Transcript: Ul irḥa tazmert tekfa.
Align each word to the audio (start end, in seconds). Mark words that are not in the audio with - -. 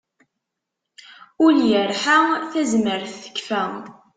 Ul 1.45 1.57
irḥa 1.81 2.19
tazmert 2.51 3.11
tekfa. 3.23 3.63